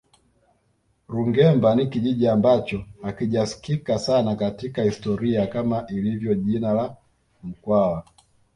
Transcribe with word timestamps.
Rungemba 1.07 1.75
ni 1.75 1.87
kijiji 1.87 2.27
ambacho 2.27 2.83
hakijasikika 3.01 3.99
sana 3.99 4.35
katika 4.35 4.83
historia 4.83 5.47
kama 5.47 5.85
lilivyo 5.89 6.35
jina 6.35 6.73
la 6.73 6.95
mkwawa 7.43 8.03